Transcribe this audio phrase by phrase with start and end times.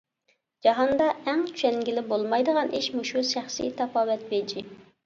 [0.67, 4.71] جاھاندا ئەڭ چۈشەنگىلى بولمايدىغان ئىش مۇشۇ شەخسى تاپاۋەت بېجى.